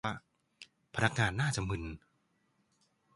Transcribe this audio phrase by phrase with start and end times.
[0.95, 1.83] พนักงานน่าจะมึน